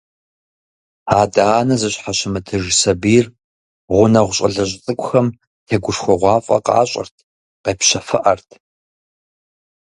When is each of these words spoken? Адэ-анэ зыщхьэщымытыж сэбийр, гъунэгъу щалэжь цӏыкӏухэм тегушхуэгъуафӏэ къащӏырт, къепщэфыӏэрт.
Адэ-анэ 1.19 1.75
зыщхьэщымытыж 1.81 2.63
сэбийр, 2.81 3.25
гъунэгъу 3.91 4.33
щалэжь 4.35 4.75
цӏыкӏухэм 4.83 5.27
тегушхуэгъуафӏэ 5.67 6.57
къащӏырт, 6.65 7.15
къепщэфыӏэрт. 7.63 8.49